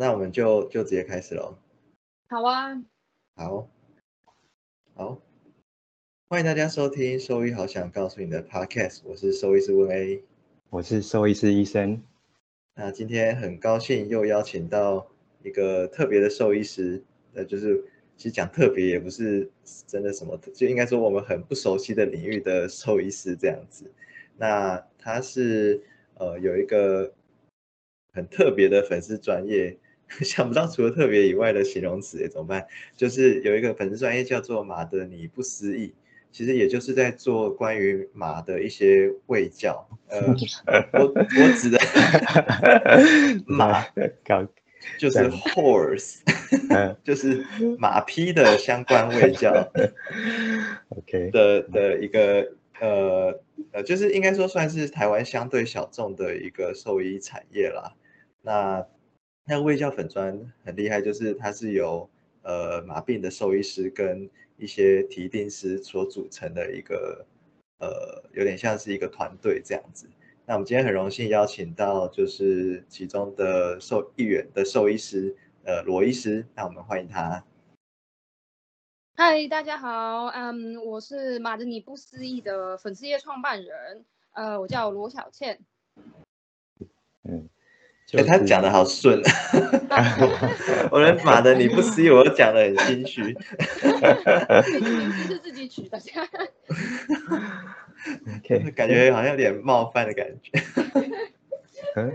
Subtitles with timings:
[0.00, 1.58] 那我们就就直接开始喽。
[2.26, 2.82] 好啊，
[3.36, 3.68] 好，
[4.94, 5.20] 好，
[6.26, 10.24] 欢迎大家收听《兽医好想告诉你的 Podcast》，我是兽医师温 A，
[10.70, 12.02] 我是兽医师医生。
[12.76, 15.06] 那今天很高兴又邀请到
[15.42, 17.04] 一个特别的兽医师，
[17.34, 17.84] 呃，就是
[18.16, 19.50] 其实讲特别也不是
[19.86, 23.92] 真的什么，就应该说我们很不熟悉的领域的兽医师这样子。
[24.38, 25.82] 那他是
[26.14, 27.12] 呃有一个
[28.14, 29.76] 很特别的粉丝专业，
[30.22, 32.66] 想不到除了特别以外的形容词，怎么办？
[32.96, 35.94] 就是有一个粉丝专业叫做马的你不思议，
[36.32, 39.88] 其实也就是在做关于马的一些喂教。
[40.08, 40.20] 呃，
[40.92, 41.78] 我我指的
[43.46, 43.84] 马
[44.24, 44.46] 搞
[44.98, 46.18] 就是 horse，
[47.04, 47.44] 就是
[47.78, 49.70] 马匹的相关卫教。
[50.88, 53.40] OK 的的一个呃
[53.72, 57.94] 呃，就是应该说算是台湾相对小众的一个兽医产业啦。
[58.42, 58.86] 那
[59.50, 62.08] 那个卫教粉砖很厉害，就是它是由
[62.42, 67.26] 呃马病的兽医师跟一些提定师所组成的一个
[67.80, 70.08] 呃，有点像是一个团队这样子。
[70.46, 75.34] 那我们今天很荣幸邀请到就是其中的兽一员的兽医师
[75.64, 77.44] 呃罗医师，那我们欢迎他。
[79.16, 85.58] 嗨，大家好，嗯，我是马德尼不思议的粉丝业创办人，呃，我叫罗小倩。
[88.12, 89.20] 嗯，哎、他讲的好顺，
[90.90, 93.36] 我的马的你不思议，我都讲的很心虚。
[95.26, 95.98] 是自己取的，
[98.38, 100.50] OK，感觉好像有点冒犯的感觉。
[101.96, 102.12] 嗯，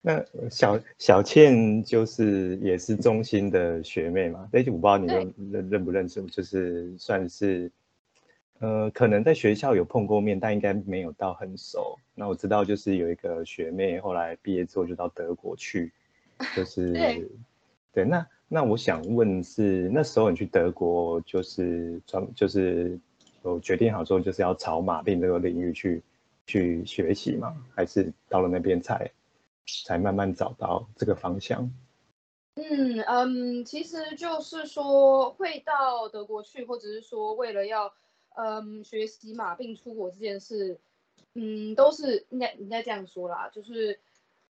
[0.00, 7.70] 那小小倩就是也是中心的学妹嘛，但是我不知道你认认认不认识，就是算是
[8.62, 11.98] 呃，可能在学校有碰过面，但应该没有到很熟。
[12.14, 15.92] 那我知道就是有一个学妹后来毕业之后就到德国去，
[16.54, 17.28] 就 是对
[17.92, 22.96] 对，那那我想问是那时候你去德国就是专就是
[23.42, 26.00] 有决定好说就是要朝马病这个领域去
[26.46, 27.52] 去学习吗？
[27.74, 29.10] 还是到了那边才
[29.84, 31.68] 才慢慢找到这个方向？
[32.54, 37.92] 嗯嗯，其实就是说会到德国去，或者是说为了要
[38.36, 40.80] 嗯学习马并出国这件事，
[41.34, 44.00] 嗯，都是应该应该这样说啦，就是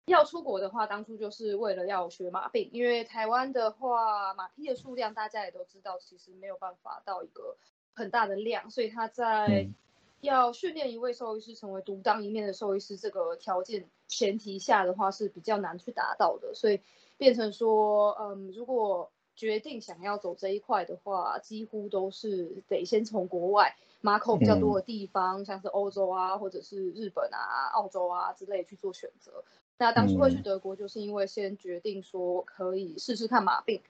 [0.05, 7.57] 要出国的话，当初就是为了要学马病，因为台湾的话马匹的数量大家也都知道，其实没有办法到一个
[7.93, 9.73] 很大的量，所以他在嗯
[10.21, 16.81] 要训练一位兽医师成为独当一面的兽医师这个条件前提下的话是比较难去达到的，所以
[17.17, 29.43] 变成说，嗯，如果决定想要走这一块的话，几乎都是得先从国外马口比较多的地方，像是欧洲啊，或者是日本啊、澳洲啊之类去做选择。
[29.77, 33.81] 那当初会去嗯德国，就是因为先决定说可以试试看马病，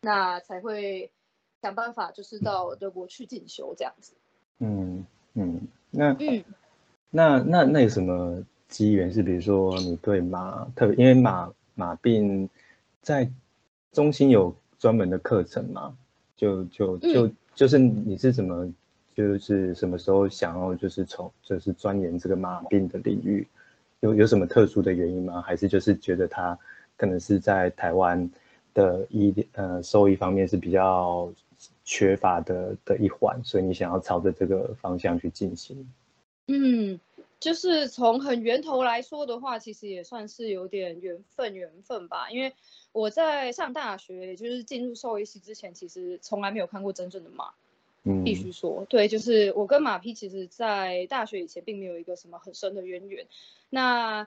[0.00, 1.10] 那才会
[1.62, 4.12] 想办法就是到德国去进修这样子。
[4.58, 6.44] 嗯嗯，那嗯。
[7.12, 12.48] 那那那有什么机缘是，比如说你对马特别，因为马马病
[13.02, 13.28] 在
[13.90, 15.96] 中心有专门的课程嘛？
[16.36, 18.72] 就就就就是你是怎么，
[19.14, 23.46] 就是什么时候想要就是从就是钻研这个马病的领域，
[24.00, 25.42] 有有什么特殊的原因吗？
[25.42, 26.58] 还是就是觉得它
[26.96, 28.30] 可能是在台湾
[28.72, 31.30] 的医呃收益方面是比较
[31.84, 35.86] 缺乏的的一环，所以你想要朝着这个方向去进行？
[36.46, 36.98] 嗯，
[37.38, 42.30] 就是从很源头来说的话，其实也算是有点缘分缘分吧。
[42.30, 42.54] 因为
[42.92, 47.52] 我在上大学，也就是进入兽医系之前，其实从来没有看过真正的马，
[48.02, 53.26] 嗯，必须说，对，就是我跟马匹其实在大学以前并没有一个什么很深的渊源。
[53.68, 54.26] 那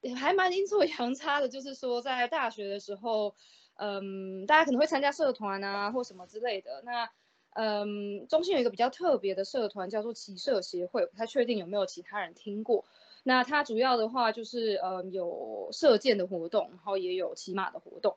[0.00, 3.34] 也还蛮阴错阳差的，就是说在大学的时候，
[3.74, 6.82] 嗯，大家可能会参加社团啊或什么之类的。
[6.84, 7.10] 那
[7.58, 12.84] 嗯，中心有一个比较特别的社团叫做骑社协会，不太确定有没有其他人听过。
[13.28, 18.16] 那它主要的话就是嗯有射箭的活动，然后也有骑马的活动。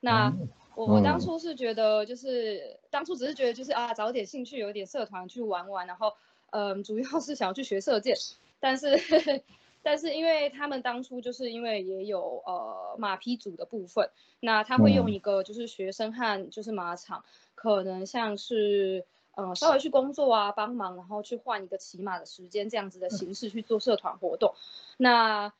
[0.00, 0.34] 那
[0.74, 6.12] 我我当初是觉得就是当初只是觉得就是啊找点兴趣，有点社团去玩玩，然后
[6.50, 8.14] 嗯主要是想要去学射箭，
[8.60, 9.00] 但是
[9.82, 14.10] 但是因为他们当初就是因为也有呃马匹组的部分，
[14.40, 17.24] 那他会用一个就是学生和就是马场，
[17.54, 24.54] 可能像是呃稍微去工作啊帮忙，然后去换一个骑马的时间这样子的形式去做社团活动。
[24.96, 25.52] 那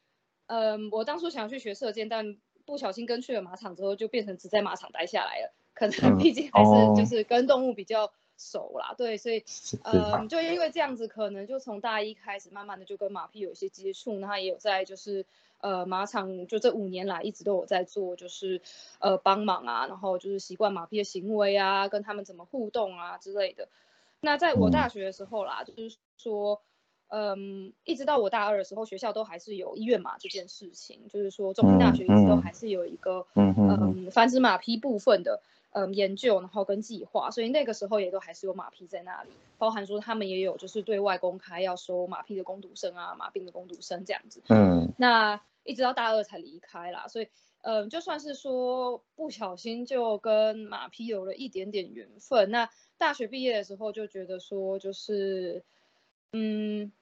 [0.47, 2.37] 嗯我当初想要去学射箭，但
[2.67, 5.53] 不小心跟去了马场之后，就变成只在马场待下来了。
[5.75, 9.45] 可能 毕竟还是就是跟动物比较熟啦，对，所以
[9.85, 15.25] 嗯，就因为这样子，可能就从大一开始，慢慢的就跟马匹有一些接触，那他也有在就是
[15.61, 18.61] 呃马场，就这五年来一直都有在做，就是
[18.99, 23.69] 呃帮忙啊，然后就是习惯马匹的行为啊，跟他们怎么互动啊之类的。
[24.21, 26.61] 那在我大学的时候啦，就是说。
[27.13, 44.43] 嗯，一直到我大二的时候，学校都还是有医院马这件事情，就是说中心大学一直都还是有一个嗯繁殖马匹部分的嗯研究，然后跟计划，所以那个时候也都还是有马匹在那里，包含说他们也有就是对外公开要收马匹的攻读生啊，马病的攻读生这样子。
[44.49, 47.29] 嗯，那一直到大二才离开啦，所以
[47.63, 55.65] 嗯就算是说不小心就跟马匹有了一点点缘分，那大学毕业的时候就觉得说就是
[56.33, 56.93] 嗯。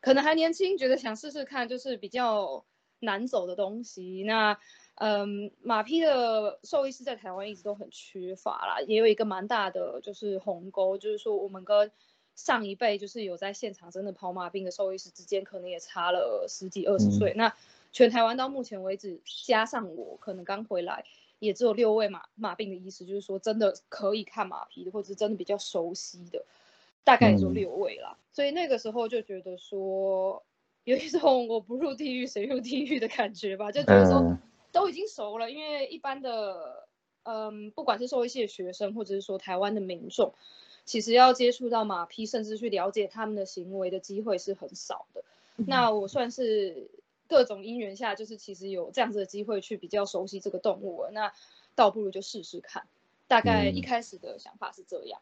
[0.00, 2.64] 可能还年轻，觉得想试试看，就是比较
[3.00, 4.22] 难走的东西。
[4.24, 4.56] 那，
[5.00, 11.90] 嗯，马匹的兽医师在台湾一直都很缺乏啦，也有一个蛮大的就是鸿沟，就是说我们跟
[12.34, 17.32] 上一辈就是有在现场真的跑马病的兽医师之间，可能也差了十几二十岁。
[17.34, 17.54] 那
[17.92, 21.04] 全台湾到目前为止，加上我可能刚回来，
[21.38, 26.44] 也只有六位马马病的医师，就是说真的可以看马匹的，或者是真的比较熟悉的。
[27.04, 30.42] 大概也就六位啦，所以那个时候就觉得说
[30.84, 34.36] 有一种我不入地狱谁入地狱的感觉吧，就觉得说
[34.72, 36.86] 都已经熟了，因为一般的
[37.22, 40.34] 嗯，不管是兽医系的学生，或者是说台湾的民众，
[40.84, 45.22] 其实要接触到马匹，甚至去了解他们的行为的机会是很少的。
[45.56, 46.88] 那我算是
[47.26, 51.32] 各种因缘下，就是其实有这样子的机会去比较熟悉这个动物了，那
[51.74, 52.86] 倒不如就试试看。
[53.26, 55.20] 大概一开始的想法是这样。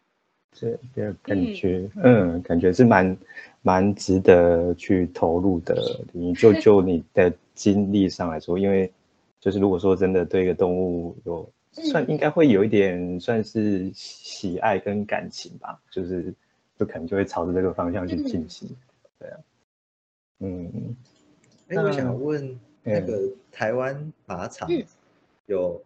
[0.52, 3.16] 这这感觉，嗯，感觉是蛮
[3.62, 6.00] 蛮值得去投入的。
[6.12, 8.90] 你就就你的经历上来说，因为
[9.46, 16.34] 就是如果说真的对一个动物有算，应该会有一点算是喜爱跟感情吧，就是
[16.76, 18.68] 就可能就会朝着这个方向去进行。
[19.20, 19.38] 对啊，
[20.40, 20.96] 嗯，
[21.68, 23.22] 哎，我想问那个
[23.52, 24.68] 台湾马场
[25.46, 25.80] 有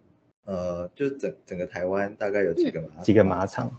[0.47, 3.71] 呃，就整整个台湾大概有几个马几个马场？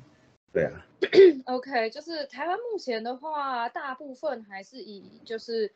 [0.53, 0.85] 对啊，
[1.45, 5.71] OK，就是台湾目前的话，大部分还是以就是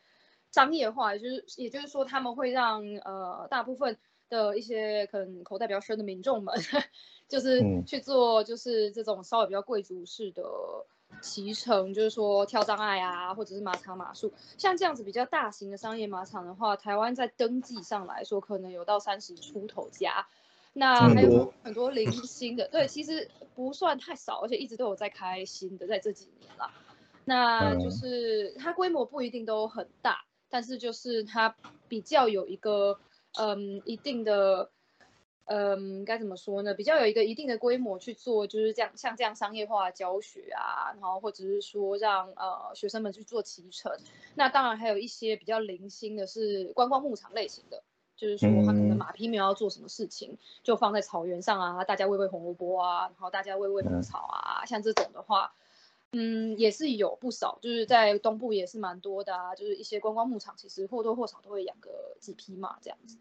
[0.56, 3.98] 商业化，就是也就是说他们会让呃大部分
[4.30, 6.54] 的一些可能口袋比较深的民众们，
[7.28, 10.42] 就是去做就是这种稍微比较贵族式的
[11.20, 20.26] 骑乘，就是说跳障碍啊，或者是马场马术，像这样子比较大型的商业马场的话，台湾在登记上来说，可能有到三十出头家。
[20.72, 26.70] 那还有很多零星的，对，其实不算太少，而且一直都有在开新的，在这几年啦。
[27.24, 31.54] 那就是它规模不一定都很大，但是就是它
[31.88, 32.98] 比较有一个
[33.38, 34.70] 嗯一定的
[35.44, 36.74] 嗯该怎么说呢？
[36.74, 43.92] 比较有一个一定的规模去做，就是这样像这样商业化教学啊，然后或者是说让呃学生们去做骑乘。
[44.34, 47.82] 那当然还有一些比较零星的是观光牧场类型的。
[48.16, 55.52] 就是说，他可能马匹没有要做什么事情，就放在草原上啊，大家喂喂红萝卜啊，然后大家喂喂牧草啊，像这种的话，
[56.12, 63.16] 嗯，也是有不少，就是在东部也是蛮多的啊，就是一些观光牧场，其实或多或少都会养个几匹马这样子。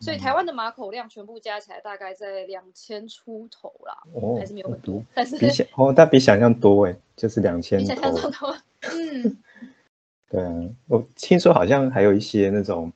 [0.00, 9.38] 所以台湾的马口量全部加起来大概在两千出头啦，哦，还是没有很多，但是比想哦，但比想象多哎，就是两千，比想象中多，嗯，
[10.28, 10.52] 对啊，
[10.88, 12.92] 我听说好像还有一些那种。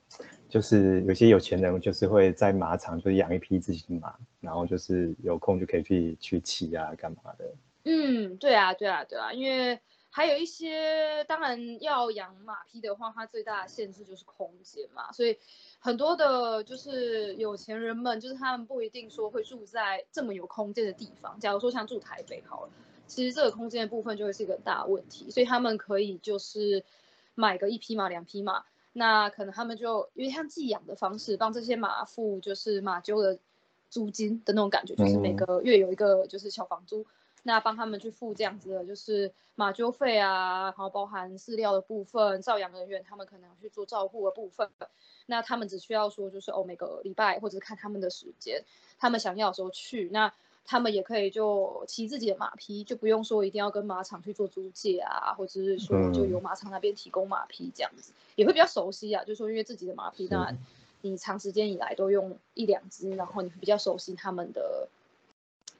[0.50, 7.44] 就是有些有钱人就是会在马场就养一匹自行马，然后就是有空就可以去去骑啊，干嘛的？
[7.84, 15.38] 嗯，对啊，对啊，对啊，因为还有一些，当然要养马匹的话，它最大的限制就是空间嘛，所以
[15.78, 21.38] 很多的就是有钱人们，就是他们不一定说会住在这么有空间的地方。
[21.40, 22.72] 假如说像住台北好了，
[23.06, 26.84] 其实这个空间的部分就会是一个大问题，所以他们可以就是
[27.34, 28.64] 买个一匹马、两匹马。
[28.92, 33.38] 那可能他们就因为像寄养的方式，帮这些马付就是马厩的
[33.88, 37.06] 租金的那种感觉，就是每个月有一个就是小房租，
[37.42, 44.68] 那帮他们去付这样子的，就是马厩费啊，然后包含饲料的部分，照养人员他们可能去做照护的部分，
[45.26, 48.64] 那他们只需要说就是哦每个礼拜或者是看他们的时间，
[48.98, 50.32] 他们想要的时候去那。
[50.62, 59.24] 他们也可以就骑自己的马匹，就不用说一定要跟马场去做租借啊，或者是说就由马场那边提供马匹这样子，也会比较熟悉啊。
[59.24, 60.54] 就是说因为自己的马匹，那
[61.00, 64.86] 你长时间以来都用一两只，然后你比较熟悉他们的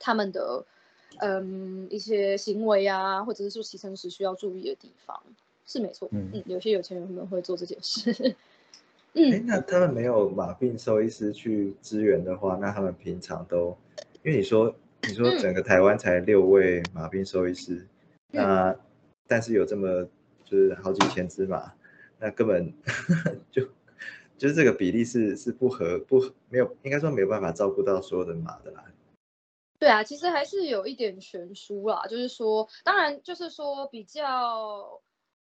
[0.01, 0.65] 他们的
[1.19, 5.21] 嗯一些行为啊，或者是说骑乘时需要注意的地方，
[5.67, 6.09] 是没错。
[6.13, 8.35] 嗯嗯，有些有钱人他们会做这件事。
[9.13, 13.77] 嗯，那他们没有马病兽医师去支援的话，那他们平常都。
[14.23, 14.75] 因为你说
[15.09, 17.87] 你说整个台湾才六位马病兽医师，
[18.31, 18.77] 那
[19.27, 20.07] 但是有这么
[20.45, 21.73] 就是好几千只马，
[22.19, 22.73] 那根本
[23.51, 23.67] 就
[24.37, 28.85] 就是这个比例是是不合不没有应该说没有办法照顾到所有的马的啦。
[29.81, 35.01] 对啊，其实还是有一点悬殊啦，就是说，当然就是说比较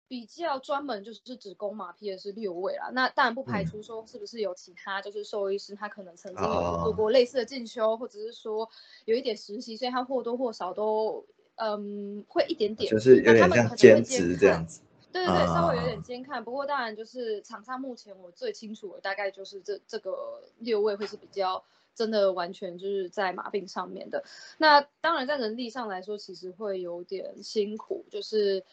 [0.09, 8.69] 比较专门就是只供马匹的是六位啦，那当然不排除说是不是有其他就是兽医师他可能曾经有做过类似的进修，或者是说
[9.05, 11.25] 有一点实习，所以他或多或少都
[11.55, 14.81] 嗯会一点点，就是有点像兼职这样子。
[15.13, 21.63] 对对对，稍微有点监看，不过当然就是场上目前我最清楚的大概就是这这个六位会是比较。
[21.95, 24.25] 真的完全就是在马病上面的，
[24.57, 28.03] 那当然在人力上来说，其实会有点辛苦。
[28.11, 28.65] 就是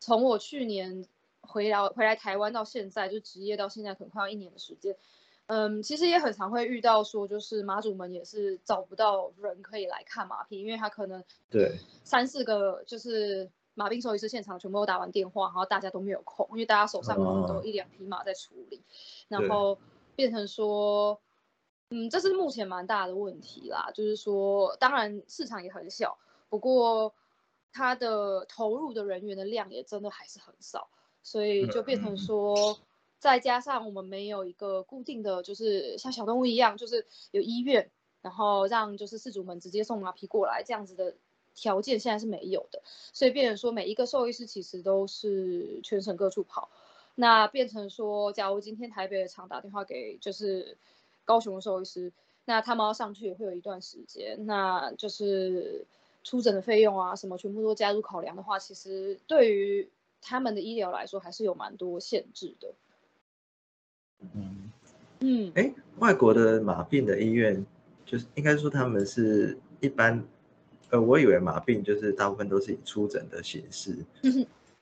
[0.00, 1.06] 从我去年
[1.40, 4.94] 回来回来台湾到现在，就职业到现在可能快要一年的时间，
[5.46, 18.82] 嗯，其实也很常会遇到说，就是马主们也是找不到人可以来看马匹，因为他可能对三四个就是马病兽医师现场全部都打完电话，然后大家都没有空，因为大家手上可能都一两匹马在处理，
[19.28, 19.78] 然后
[20.14, 21.18] 变成说。
[21.94, 26.16] 嗯，这是目前蛮大的问题啦，就是说，当然市场也很小，
[26.48, 27.12] 不过
[27.70, 30.88] 它的投入的人员的量也真的还是很少，
[31.22, 32.78] 所以就变成说，
[33.18, 37.90] 再加上我们没有一个固定的就是像小动物一样，就是有医院，
[38.22, 41.14] 然后让就是饲主们直接送马匹过来这样子的
[41.54, 42.82] 条件，现在是没有的，
[43.12, 46.70] 所以变成说每一个兽医师其实都是全省各处跑，
[47.14, 50.78] 那变成说，假如今天台北的厂打电话给就是。
[51.24, 52.12] 高雄的兽医师，
[52.44, 55.86] 那他们要上去也会有一段时间，那就是
[56.22, 59.88] 出诊的费用啊，什么全部都加入考量的话，其实对于
[60.20, 62.74] 他们的医疗来说，还是有蛮多限制的。
[64.34, 64.70] 嗯
[65.20, 67.64] 嗯，哎，外国的马病的医院，
[68.04, 70.24] 就是应该说他们是一般，
[70.90, 73.96] 呃，我以为马病就是大部分都是以出诊的形式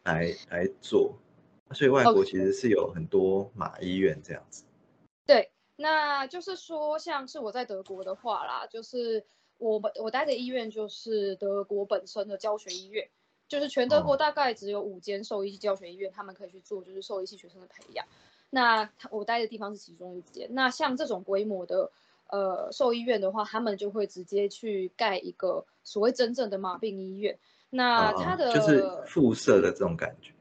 [0.04, 1.14] 来来做，
[1.73, 4.64] 所以外国其实是有很多马医院这样子。
[5.26, 5.50] 对。
[5.80, 9.25] 那就是说，像是我在德国的话啦，就是
[9.56, 13.08] 我们我待的医院就是德国本身的教学医院，
[13.49, 18.04] 就是全德国大概只有五间兽医教学医院，他们可以去做就是兽医系学生的培养。
[18.50, 20.49] 那我待的地方是其中一间。
[20.50, 21.90] 那像这种规模的
[22.28, 27.38] 呃兽医院的话，他们就会直接去盖一个所谓真正的马病医院。
[27.70, 30.34] 那它的就是附设的这种感觉。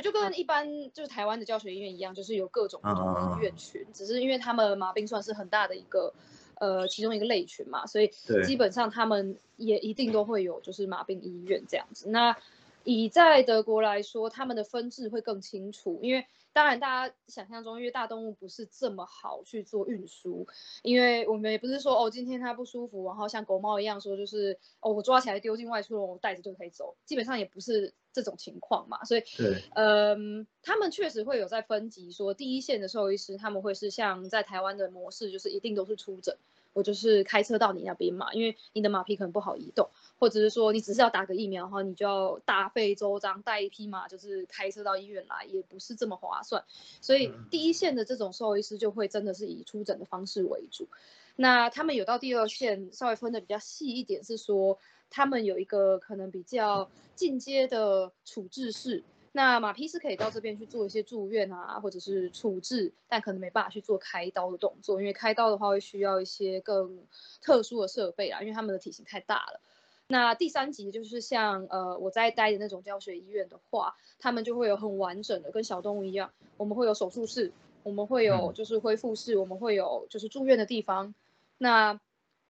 [0.00, 6.12] 对，就跟一般就是台湾的教学医院一样，就是有各种不同的医院群，只是因为他们麻病算是很大的一个，
[6.60, 8.10] 呃，其中一个类群嘛，所以
[8.44, 12.08] 基本上他们也一定都会有就是麻病医院这样子。
[12.08, 12.36] 那
[12.84, 16.26] 以在德国来说，他们的分制会更清楚，因为。
[16.56, 20.46] 当然，大家想象中，因为大动物不是这么好去做运输，
[20.82, 29.04] 因为我们也不是说哦，今天它不舒服，然后像狗猫一样说就是哦，我抓起来丢进外出笼，我带着就可以走，基本上也不是这种情况嘛。
[29.04, 36.38] 所以，对，嗯，他们确实会有在分级，说第一线的兽医师他们会是像在台湾的模式，就是一定都是出诊。
[36.76, 46.62] 我就是开车到你那边嘛，因为你的马匹可能不好移动，或者是说你只是要打个疫苗哈，你就要大费周章带一匹马，就是开车到医院来，也不是这么划算。
[47.00, 50.86] 所以第一线的这种兽医师就会真的是以出诊的方式为主。
[51.34, 54.78] 那他们有到第二线，稍微分的比较细一点，是说
[55.08, 59.02] 他们有一个可能比较进阶的处置室。
[59.36, 67.04] 那马匹是可以到这边去做一些住院啊，或者是处置，但可能没办法去做开刀的动作，因为开刀的话会需要一些更
[67.42, 69.60] 特殊的设备啦，因为他们的体型太大了。
[70.06, 77.52] 那第三级就是像呃我在待的那种教学医院的话，他们就会有很完整的，跟小动物一样，我们会有手术室，
[77.82, 81.14] 我们会有就是恢复室，我们会有就是住院的地方。
[81.58, 82.00] 那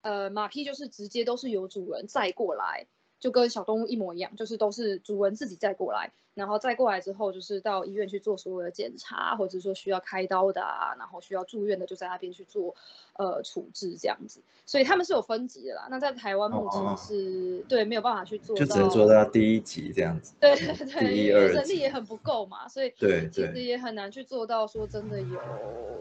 [0.02, 2.86] 呃马匹就是直接都是由主人载过来。
[3.18, 12.74] 就跟小动物一模一样，就是都是主人自己再过来，然后再过来之后，就是到医院去做所有的检查，或者说需要开刀的啊，然后需要住院的，就在那边去做
[13.14, 14.40] 呃处置这样子。
[14.66, 15.86] 所以他们是有分级的啦。
[15.90, 20.34] 那在台湾目前是对没有办法去做，就只能做到第一级这样子。
[20.38, 25.40] 对对对，因为人力也很不够嘛，所以对其实也很难去做到说真的有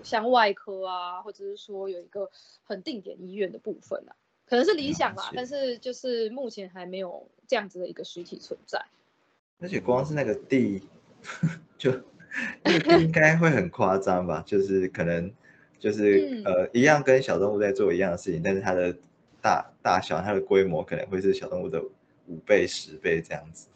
[0.04, 2.30] 像外科啊，或者是说有一个
[2.64, 4.16] 很定点医院的部分啊。
[4.48, 8.80] 可能是理想吧，但是就是目前还没有这样子的一个实体存在。
[9.60, 10.84] 而且光是那个地，
[11.78, 11.92] 就
[12.64, 14.44] 那个地应该会很夸张吧？
[14.46, 15.32] 就是可能
[15.80, 18.96] 就是呃一样跟小动物在做一样的事情，但是它的
[19.42, 21.82] 大大小、它的规模可能会是小动物的
[22.28, 23.68] 五倍、十倍这样子。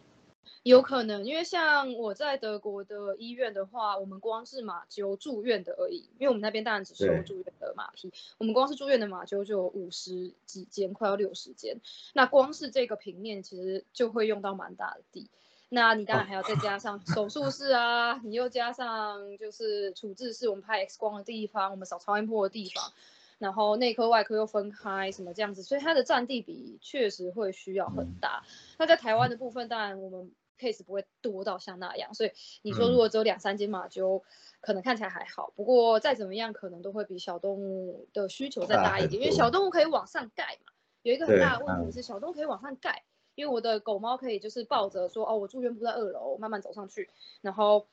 [0.63, 11.79] 有可能，因为像我在德国的医院的话，我们光是马厩住院的而已，因为我们那边当然只收对住院的马匹，我们光是住院的马厩就有五十几间，快要六十间。
[12.13, 15.29] 那光是这个平面其实就会用到蛮大的地。
[15.69, 22.91] 那你当然还要再加上手术室啊，你又加上就是处置室，我们拍 X 光的地方，我们扫超音波的地方，
[23.37, 28.43] 然后内科外科又分开，什么这样子，所以它的占地比确实会需要很大。
[28.79, 34.21] 那在台湾的部分，当然我们 case 不会多到像那样，所以你说如果只有两三间嘛，就，
[34.61, 35.51] 可能看起来还好。
[35.55, 40.71] 不过再怎么样，可能都会比小动物的需求再大一点，因为小动物可以往上盖嘛。
[41.01, 43.03] 有一个很大的问题是，小动物可以往上盖，
[43.35, 47.09] 因为我的狗猫可以就是抱着说，哦，我住院部在二楼，慢慢走上去，
[47.41, 47.87] 然后。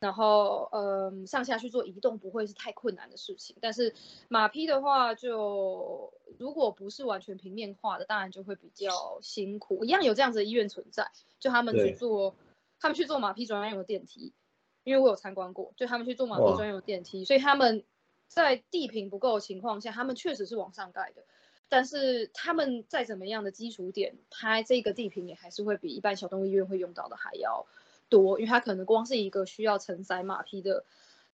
[0.00, 3.94] 然后，嗯，上下去做移动不会是太困难的事情，但是
[4.28, 9.84] 马匹的话就，如果不是完全平面化的，当然就会比较辛苦。
[9.84, 12.34] 一样有这样子的医院存在，就他们去对做，
[12.80, 14.32] 他们去做马匹专用的电梯，
[14.84, 17.84] 因为我有参观过，就他们去做马匹专用的电梯，所以他们
[18.26, 21.22] 在地坪不够的情况下，他们确实是往上盖的。
[21.68, 27.64] 但是他们再怎么样的基础点，它这个地坪也还是会比一般小动物医院会用到的还要
[28.10, 30.84] 多，因为它可能光是一个需要承载马匹的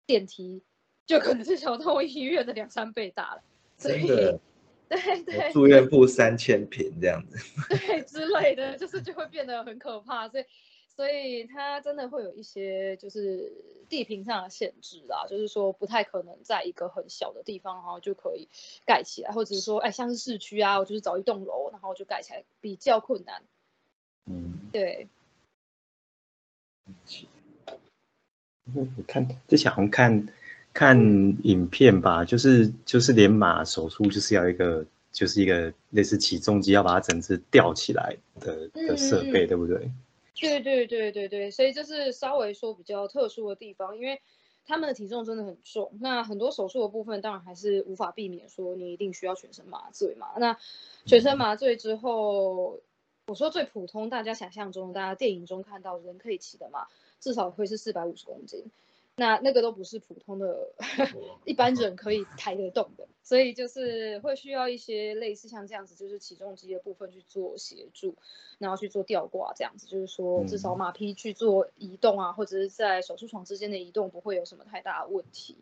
[0.06, 0.62] 电梯，
[1.06, 3.42] 就可能是小动物医院的两三倍大了。
[3.78, 4.40] 所以真的，
[4.88, 7.37] 对对住院部三千平这样子。
[7.68, 10.45] 对之类的，就是就会变得很可怕，所以
[10.87, 13.52] 所以它真的会有一些就是
[13.88, 18.49] 地平上的限制啦，就是说不太可能在一个很小的地方然后就可以
[18.87, 23.42] 盖起来，或者是说哎像是市区啊，我就是找一栋楼然后就盖起来比较困难。
[24.25, 25.09] 嗯，对，
[28.75, 30.28] 我看之前好像看
[30.73, 30.99] 看
[31.45, 39.91] 影片吧，就是就是连马手术就是要一个就是一个类似起重机，要把它整只吊起来的的设备，对不对？
[40.39, 44.21] 对对对对对，所以这是稍微说比较特殊的地方，因为
[44.67, 45.93] 他们的体重真的很重。
[46.00, 50.26] 那很多手术的部分，当然还是无法避免说你一定需要全身麻醉嘛。
[50.39, 50.58] 那
[51.06, 52.78] 全身麻醉之后，
[53.26, 56.86] 我说最普通，大家想象中，大家电影中看到人可以骑的马，
[57.19, 58.71] 至少会是四百五十公斤。
[59.19, 60.73] 那那个都不是普通的
[61.45, 68.15] 一般人可以抬得动的，所以就是会需要一些类似像这样子，就是起重机的部分去做协助，
[68.58, 75.56] 然后去做吊挂这样子，就是说至少马匹去做移动啊，或者是在手术床之间的移动不会有什么太大的问题。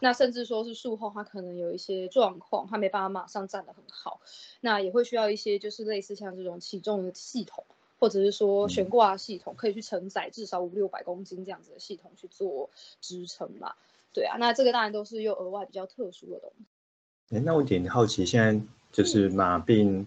[0.00, 4.20] 那甚至说是术后他可能有一些状况，他没办法马上站得很好，
[4.60, 7.64] 那也会需要一些就是类似像这种起重的系统。
[7.98, 12.70] 或者是说悬挂系统可以去承载至少五六百公斤这样子的系统去做
[13.02, 13.74] 支撑嘛？
[14.14, 17.36] 对啊，那这个当然都是又额外比较特殊的东西。
[17.36, 18.58] 哎，那我有点好奇，现在
[18.90, 20.06] 就是马病，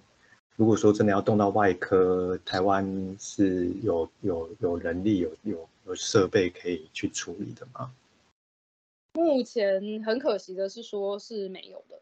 [0.55, 7.93] 如果说真的要动到外科，台湾是有有有人力有有有设备可以去处理的吗？
[9.13, 11.99] 目前很可惜的是说是没有的。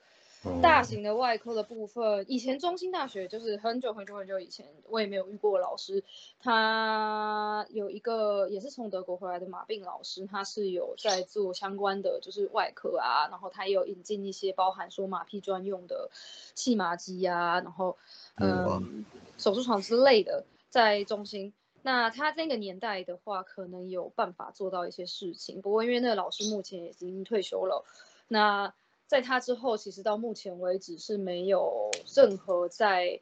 [0.60, 6.04] 大型的外科的部分，以前中心大学就是很久很久很久以前，我也没有遇过老师。
[6.40, 16.10] 他有一个也是从德国回来的马病老师，他是有在做相关的就是外科啊，然后他也有引进一些包含说马屁专用的
[16.56, 17.96] 气麻机啊，然后
[18.38, 19.06] 嗯
[19.38, 21.54] 手术床之类的在中心。
[21.82, 27.86] 那他那个年代的话，可能有办法做到一些事情，不过因为那个老师目前已经退休了，
[28.28, 28.74] 那。
[29.08, 33.20] 在他之后，其实到目前为止是没有任何在，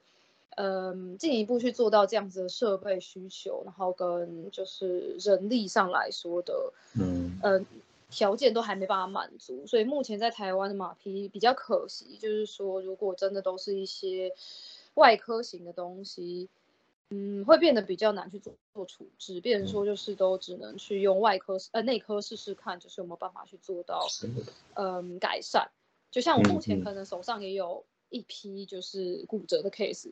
[0.51, 7.65] 嗯，进一步去做到这样子的设备需求，然后跟就是人力上来说的，嗯，呃，
[8.11, 14.31] 条件都还没办法满足，所以目前在台湾的马匹比较可惜，就是说如果真的都是一些
[14.93, 16.49] 外科型的东西，
[17.11, 24.05] 嗯，会变得比较难去做做处置，变成说就是都只能去用外科呃内科试试看，就是有没有办法去做到，
[24.75, 25.69] 嗯，改善。
[26.11, 30.09] 就像我目前可能手上也有一批就是骨折的 case，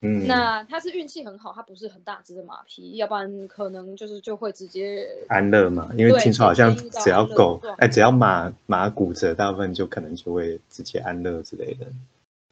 [0.00, 11.86] 嗯，那他是运气很好，他不是很大只的马匹，要不然可能就是就会直接安乐嘛，因为听说好像只要狗哎，只要马马骨折，大部分就可能就会直接安乐之类的。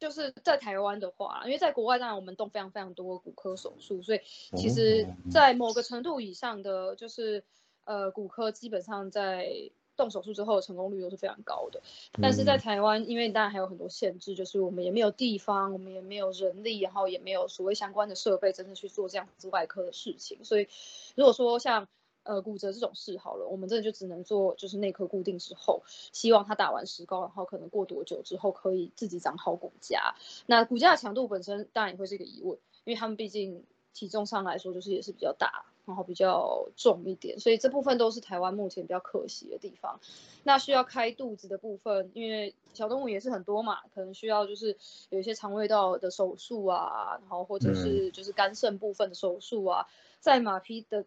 [0.01, 4.19] 就是在台湾的话，因为在国外当然我们动非常非常多骨科手术，所以
[4.57, 7.45] 其实在某个程度以上的就是
[7.85, 9.71] 呃骨科基本上在。
[9.97, 11.79] 动手术之后的成功率都是非常高的，
[12.19, 20.43] 但是在台湾，因为当然还有很多限制，就是我们也没有地方，我们也没有人力，然后也没有所谓相关的设备，真的去做这样子外科的事情。
[20.43, 20.67] 所以，
[21.15, 21.87] 如果说像
[22.23, 30.15] 呃骨折这种事好了，我们真的就只能做就是内科固定之后，希望他打完石膏，然后可能过多久之后可以自己长好骨架。
[30.45, 35.65] 那骨架的强度本身当然也会是一个疑问，因为他们毕竟体重上来说就是也是比较大。
[35.83, 39.99] 然后比较重一点，所以这部分都是台湾目前比较可惜的地方。
[40.43, 44.77] 那需要开肚子的部分，因为小动物也是很多嘛，可能需要就是
[45.09, 49.87] 有一些肠胃道的手术啊，然后或者是就是肝肾部分的手术啊，
[50.19, 51.03] 在马匹的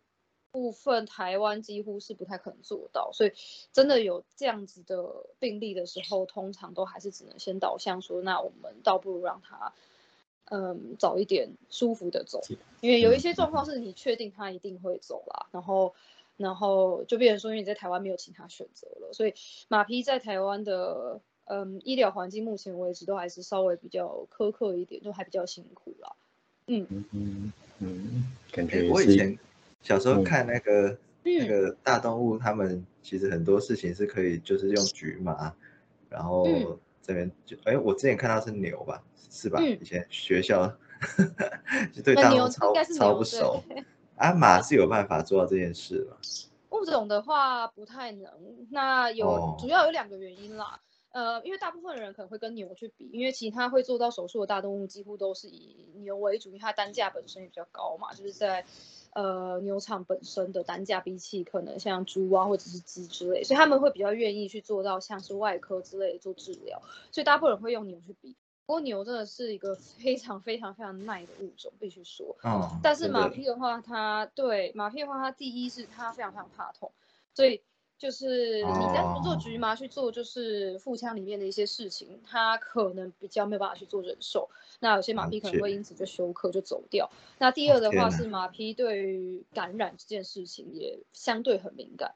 [0.54, 3.32] 部分，台湾几乎是不太可能做到，所以
[3.72, 9.72] 真的有这样子的病例的时候，通常都还是只能先导向说，那我们倒不如让他。
[10.50, 12.42] 嗯，早一点舒服的走，
[12.82, 15.94] 因为有一些状况是你确定他一定会走啦，然后，
[16.36, 19.32] 然后就变成说，因为你在台湾没有其他选择了，所以
[19.68, 26.12] 马匹在台湾的嗯医疗环境目前为止都还是稍微比较苛刻一点，就还比较辛苦啦。
[26.66, 29.38] 嗯嗯嗯，感觉我以前
[29.84, 35.54] 小时候看那个那个大动物，他们其实很多事情是可以就是用局麻，
[36.08, 36.48] 然后。
[37.06, 39.60] 这边就哎，我之前看到是牛吧，是吧？
[39.60, 40.66] 以前学校
[41.92, 43.62] 就对大牛超超不熟
[44.16, 44.32] 啊。
[44.32, 46.16] 马是有办法做到这件事吗？
[46.70, 48.32] 物种的话不太能，
[48.70, 50.80] 那有主要有两个原因啦。
[51.14, 58.66] 呃，因为大部分人可能会跟牛去比，因为其他会做到手术的大动物几乎都是以牛为主，因为它单价本身也比较高嘛，就是在。
[59.16, 68.34] 呃，牛场本身的单价比起可能像猪啊或者是鸡之类，所以他们会比较愿意去做到像是外科之类做治疗，所以大部分人会用牛去比。
[68.66, 72.36] 不过牛真的是一个非常非常非常耐的物种，必须说。
[72.42, 72.80] 哦。
[72.82, 76.90] 但是马匹的话，它对马匹的话，它第一是它非常非常怕痛，
[77.34, 77.62] 所以。
[78.04, 84.50] 就是你在做局麻去做，就是腹腔里面的一些事情，他可能比较没有办法去做忍受。
[84.78, 87.10] 那有些马匹可能会因此就休克就走掉。
[87.38, 92.14] 那第二的话是马匹对于感染这件事情也相对很敏感。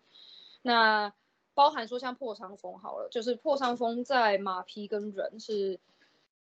[0.60, 1.14] 那
[1.54, 5.80] 包含说像破伤风好了，就是破伤风在马匹跟人是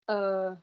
[0.06, 0.56] 呃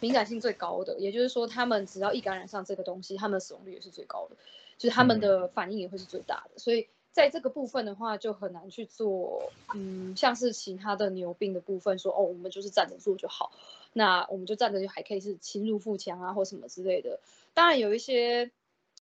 [0.00, 4.34] 敏感性最高的，也就是说他们只要一感染上这个东西，他们的死亡率也是最高的，
[4.78, 6.88] 就是他们的反应也会是最大的，所以。
[7.16, 13.52] 在这个部分的话，就很难去做，嗯，像是其他的牛病的部分，说哦，我们就是站着做就好，
[13.94, 17.18] 那我们就站着就还可以是侵入腹腔啊，或什么之类的。
[17.54, 18.50] 当然有一些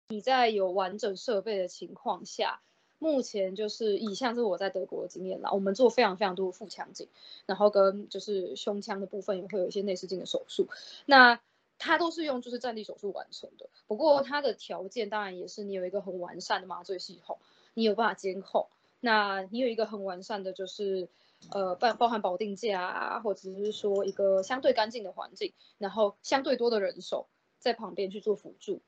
[0.09, 2.63] 你在有完整设备的情况下，
[2.99, 7.09] 目前就是以像是我在德国的经验啦，我们做非常非常多的腹腔镜，
[7.45, 10.67] 然后跟就是胸腔的部分也会有一些内视镜的手术，
[11.05, 11.39] 那
[11.77, 13.69] 它都是用就是站立手术完成的。
[13.87, 17.37] 不过它的条件当然也是你有一个很完善的麻醉系统。
[17.79, 18.67] 你有办法监控，
[18.99, 21.09] 那你有一个很完善的，就是
[21.53, 27.29] 呃，包包含保定架啊，或者是说一个相对干净的环境，然后相对多的人手
[27.61, 28.81] 在旁边去做辅助。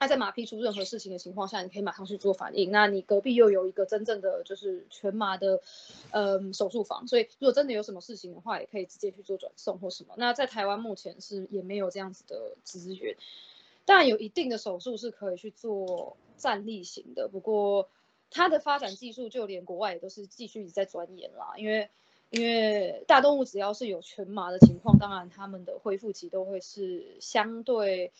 [0.00, 2.72] 那在马匹出任何事情的情况下，你可以马上去做反应。
[2.72, 5.60] 那你隔壁又有一个真正的就是全麻的
[6.10, 10.14] 呃手术房，所以如果真的有什么事情的话，也可以直接去做转送或什么。
[10.16, 13.16] 那在台湾目前是也没有这样子的资源，
[13.84, 17.88] 但有一定的手术是可以去做站立型的，不过。
[18.30, 21.54] 它的发展技术，就连国外也都是继续在钻研啦。
[21.56, 21.90] 因为，
[22.30, 28.12] 因为大动物只要是有全麻的情况，当然它们的恢复期都会是相对，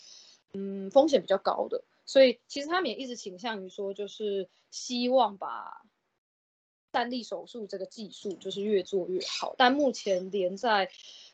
[0.53, 1.85] 嗯，风险比较高的。
[2.07, 5.83] 所以，其实他们也一直倾向于说，就是希望把
[6.91, 9.55] 单立手术这个技术就是越做越好。
[9.59, 10.91] 但目前连在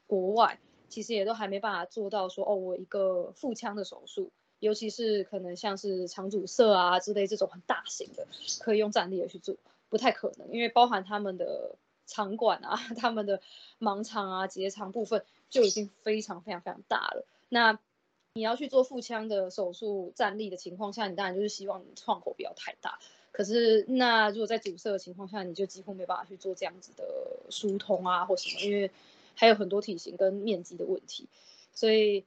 [0.09, 0.59] 国外，
[0.89, 4.33] 其实也都还没办法做到说，哦，我一个腹腔的手术。
[4.65, 8.27] 尤其是可能像是肠阻塞啊之类这种很大型的，
[8.61, 9.57] 可以用站立的去做，
[9.91, 13.43] 不太可能，因为包含他们的肠管啊、 他们的
[13.79, 17.27] 盲肠啊、结肠部分就已经非常非常非常大了。
[17.51, 17.79] 那
[18.33, 22.99] 你要去做腹腔的手术，站立的情况下，你当然就是希望你创口不要太大。
[23.33, 27.05] 可是那如果在阻塞的情况下，你就几乎没办法去做这样子的
[27.51, 28.91] 疏通啊或什么，因为
[29.35, 31.29] 还有很多体型跟面积的问题，
[31.75, 32.25] 所以。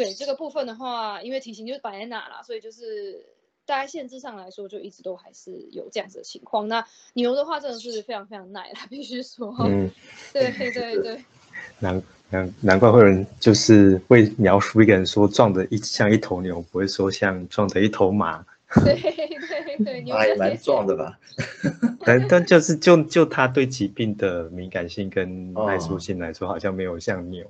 [0.00, 3.26] 对这个部分的话，因为体型就是摆在哪啦，所以就是
[3.66, 6.66] 大家限制上来说，就一直都还是有这样子的情况。
[6.68, 9.54] 那牛的话，真的是非常非常耐啦，必须说。
[9.60, 9.90] 嗯，
[10.32, 11.22] 对对对。
[11.80, 18.42] 难难难怪会有人就是会描述一个人说壮的一像一头牛，不会说像壮的一头马。
[18.82, 21.18] 对对对， 牛也蛮壮的吧？
[22.06, 27.44] 但但就是就就他对疾病的敏感性跟耐受性来说，好像没有像牛。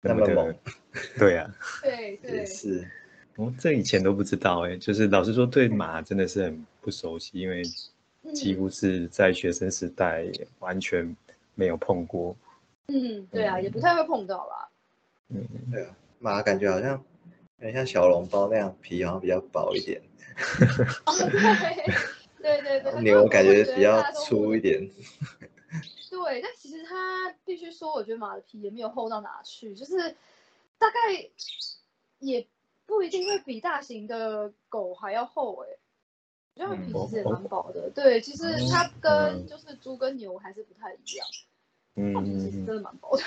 [0.00, 0.54] 那么猛，
[1.18, 2.88] 对啊， 对对是，
[3.36, 7.62] 哦，这以前都不知道哎，就是老实说，对马真的是很不熟悉，因为
[8.34, 10.24] 几乎是在学生时代
[10.58, 11.14] 完全
[11.54, 12.36] 没有碰过。
[12.88, 14.68] 嗯，对啊，也不太会碰到啦。
[15.28, 16.92] 嗯，对啊，马感觉好像
[17.58, 20.00] 有点像小笼包那样，皮好像比较薄一点。
[22.42, 24.88] 对对对 对，牛感觉比较粗一点。
[26.10, 30.16] 对，但其实它必须说，我觉得马的皮也没有厚到哪去，就是
[30.76, 30.98] 大概
[32.18, 32.46] 也
[32.84, 35.68] 不一定会比大型的狗还要厚哎、
[36.56, 37.88] 我觉得它皮嗯其实也哦蛮薄的。
[37.90, 41.26] 对，其实它跟嗯就是猪跟牛还是不太一样，
[41.94, 43.22] 嗯其实真的蛮薄的。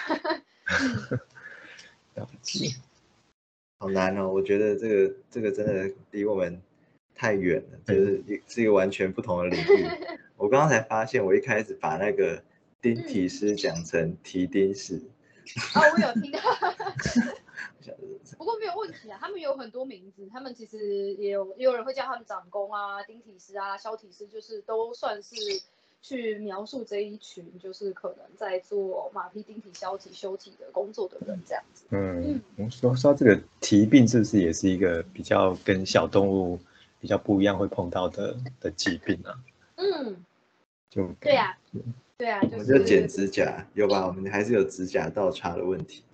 [2.15, 2.69] 了解。
[3.79, 6.61] 好难哦，我觉得这个这个真的离我们
[7.15, 9.87] 太远了，就是一是一个完全不同的领域。
[10.37, 12.43] 我刚刚才发现，我一开始把那个
[12.83, 15.01] 钉体师讲成提钉师，
[15.73, 16.39] 啊，我有听到，
[18.37, 19.17] 不过没有问题啊。
[19.21, 25.33] 他们有很多名字，他们其实也有也有人会叫他们长工啊、钉体师啊、削体师，就是都算是
[26.01, 31.85] 去描述这一群，就是可能在做马匹钉体、削体、修体的工作的人这样子。
[31.91, 36.59] 嗯，我说说到这个蹄病是不是也是一个比较跟小动物
[36.99, 39.39] 比较不一样会碰到的的疾病啊？
[39.75, 40.25] 嗯，
[40.89, 41.57] 就对呀、
[42.23, 44.07] 对啊、我就是们就剪指甲，有吧？
[44.07, 46.05] 我们还是有指甲倒插的问题。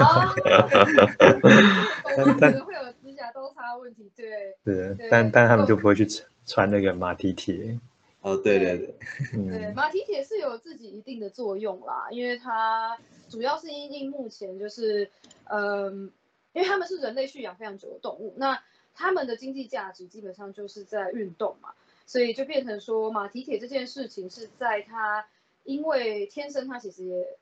[0.00, 0.32] 啊，
[2.16, 4.26] 我们可能会有指甲刀叉问题，对
[4.64, 7.78] 是对，但但他们就不会去穿穿那个马蹄铁。
[8.22, 12.96] 哦，对对对，对，嗯马蹄铁是有自己一定的作用啦，因为它
[13.28, 15.10] 主要是因应目前就是，
[15.44, 16.10] 嗯，
[16.54, 18.58] 因为他们是人类驯养非常久的动物，那
[18.94, 21.74] 他们的经济价值基本上就是在运动嘛，
[22.06, 25.26] 所以就变成说马蹄铁这件事情是在他，
[25.64, 27.38] 因为天生他其实也，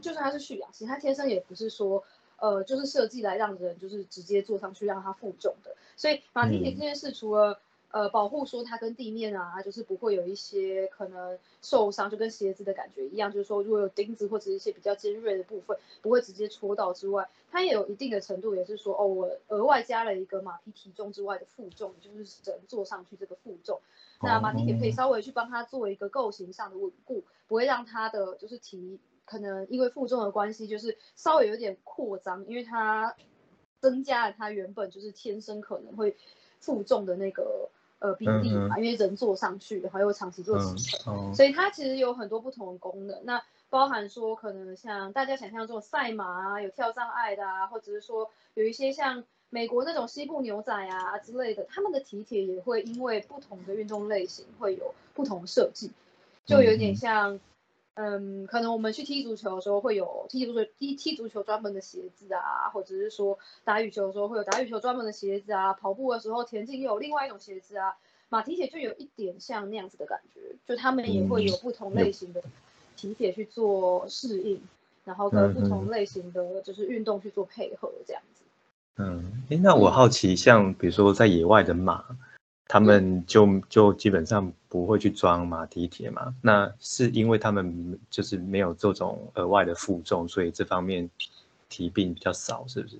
[0.00, 2.02] 就算他是蓄养，其实他天生也不是说。
[2.36, 7.60] 呃，就是设计来让人就是直接坐上去让他负重的，所以马蹄铁这件事除了、
[7.94, 23.80] 呃，保护说它跟地面啊，就是不会有一些可能受伤，就跟鞋子的感觉一样，就是说如果有钉子或者一些比较尖锐的部分，不会直接戳到之外，它也有一定的程度，也是说哦，我额外加了一个马匹体重之外的负重，就是人坐上去这个负重。
[24.20, 33.14] 那马蹄铁可以稍微去帮它做一个构型上的稳固，不会让它的就是体可能因为负重的关系，就是稍微有点扩张，因为它
[33.78, 36.16] 增加了它原本就是天生可能会
[36.58, 37.68] 负重的那个
[38.04, 43.18] 呃比例嘛，因为人坐上去，然后又长期做嗯骑乘，哦所以它其实有很多不同的功能。
[43.24, 55.90] 那包含说可能像大家想象中的赛马啊，有跳障碍的啊，或者是说有一些像美国那种西部牛仔啊之类的，他们的体铁也会因为不同的运动类型会有不同的设计，
[56.44, 57.34] 就有点像。
[57.34, 57.40] 嗯，
[58.46, 67.96] 可能我们去踢足球的时候会有踢足球踢踢足球专门的鞋子啊，或者是说打羽球的时候会有打羽球专门的鞋子啊，跑步的时候田径又有另外一种鞋子啊。
[68.30, 72.42] 马蹄铁就有一点像那样子的感觉，就他们也会有不同类型的
[72.96, 74.60] 蹄铁去做适应，
[75.04, 78.42] 然后跟不同类型的就是运动去做配合这样子。
[78.96, 82.04] 嗯，哎，那我好奇，像比如说在野外的马，
[82.66, 86.34] 他们就就基本上不会去装马蹄铁嘛？
[86.42, 91.08] 那是因为他们就是没有这种额外的负重，所以这方面
[91.68, 92.98] 蹄病比较少，是不是？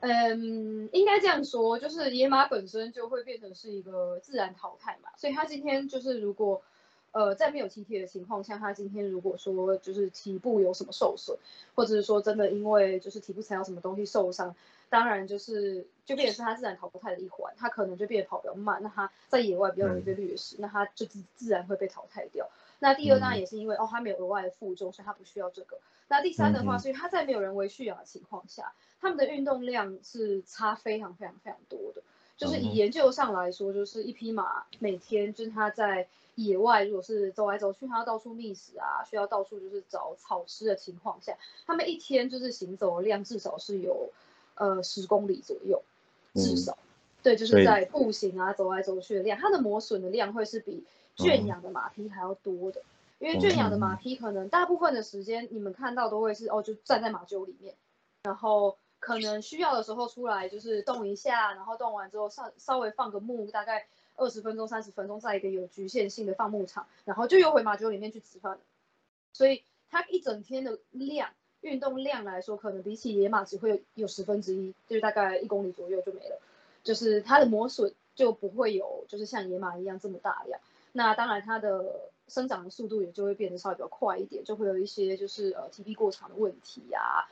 [0.00, 6.62] 嗯，应该这样说，就是野马本身就会变成是一个自然淘汰嘛，所以它今天就是如果
[7.12, 11.36] 呃在没有蹄铁的情况下，他今天如果说就是体部有什么受损，
[11.74, 14.54] 或者是说真的因为就是体部踩到什么东西受伤，
[14.88, 22.48] 当然就是就变成是他自然淘汰的一环，他可能就变得跑比较慢，那他在野外比较容易被掠食，那他就自自然会被淘汰掉。
[22.78, 25.78] 那第二当然也是因为、哦他没有额外的负重，所以他不需要这个。
[26.08, 32.02] 那第三的话，嗯嗯是因为它在没有人为驯养的情况下，他们的运动量是差非常非常非常多的。
[32.40, 44.10] 就是以哦研究上来说，就是一匹马每天就是它在野外，如果是走来走去，它要到处觅食啊，需要到处就是找草吃的情况下，它们一天就是行走的量至少是有
[44.54, 45.82] 呃十公里左右，
[46.34, 46.78] 至嗯少。
[47.22, 50.82] 对，就是在步行啊、走来走去的量，它的磨损的量会是比
[51.16, 52.80] 圈养的马匹还要多的。
[53.18, 57.74] 因为圈养的马匹可能大部分的时间你们看到都会是哦，就站在马厩里面，
[58.22, 68.58] 然后可能需要的时候出来就是动一下，然后动完之后稍稍微放个牧，大概二十分钟、三十分钟，在一个有局限性的放牧场，然后就又回马厩里面去吃饭。
[69.32, 71.30] 所以它一整天的量
[71.62, 76.38] 运动量来说，可能比起野马只会有十分之一，就是大概一公里左右就没了。
[76.82, 80.60] 就是它的磨损就不会有，就是像野马一样这么大量。
[80.92, 87.28] 那当然它的生长的速度也就会变得稍微比较快一点，就会有一些就是呃体力过长的问题呀、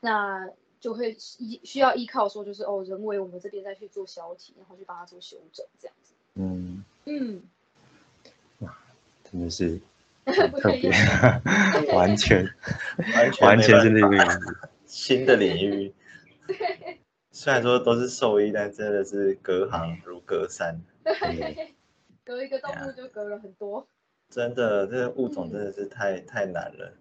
[0.00, 6.14] 那就会依需要依靠说就是哦人为我们这边再去做消体，然后去帮他做修整这样子。
[6.34, 7.42] 嗯，嗯，
[8.60, 8.76] 哇
[9.30, 9.80] 真的是
[10.24, 10.90] 很特别
[11.94, 12.48] 完全
[13.14, 14.56] 完全完全是那办法个样子。
[14.86, 15.92] 新的领域。
[17.30, 20.80] 虽然说都是兽医，但真的是隔行如隔山。
[21.04, 21.74] 对，
[22.24, 23.86] 隔一个动物就隔了很多。
[24.28, 26.92] 真的，这个物种嗯真的是太、太难了，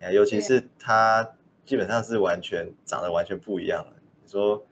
[0.00, 3.92] 哎尤其是它基本上是完全长得完全不一样了。
[4.22, 4.64] 你说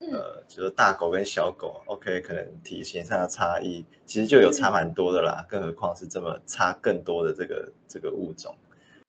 [0.00, 8.54] 呃，就是大狗跟小狗，OK，可能体型上的差异其实就有差蛮多的啦，更何况是这么差更多的这个这个物种。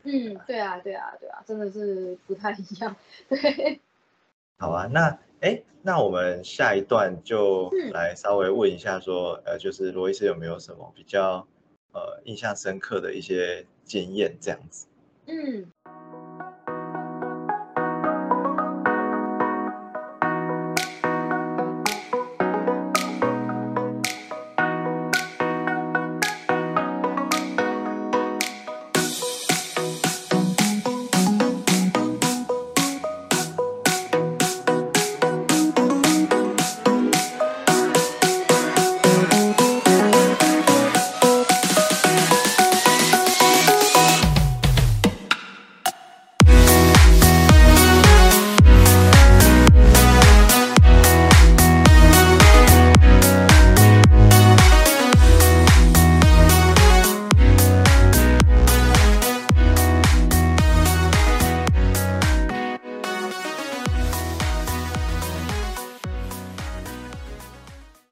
[0.04, 2.96] 嗯，对啊，对啊，对啊，真的是不太一样。
[3.28, 3.82] 对，
[4.58, 11.46] 好啊，那哎，那我们下一段就嗯来稍微问一下说，呃，就是罗医师有没有什么比较
[11.92, 14.88] 呃印象深刻的一些经验这样子？
[15.28, 15.66] 嗯